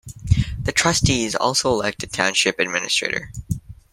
The 0.59 0.71
trustees 0.71 1.35
also 1.35 1.69
elect 1.71 2.01
a 2.01 2.07
township 2.07 2.57
administrator. 2.59 3.31